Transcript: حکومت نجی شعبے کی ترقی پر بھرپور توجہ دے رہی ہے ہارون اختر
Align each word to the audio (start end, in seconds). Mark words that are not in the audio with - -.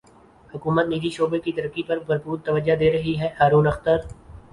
حکومت 0.49 0.85
نجی 0.87 1.09
شعبے 1.09 1.39
کی 1.39 1.51
ترقی 1.51 1.83
پر 1.87 1.97
بھرپور 2.07 2.37
توجہ 2.45 2.75
دے 2.75 2.91
رہی 2.91 3.13
ہے 3.19 3.29
ہارون 3.39 3.67
اختر 3.67 3.97